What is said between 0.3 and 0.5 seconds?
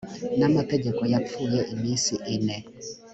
n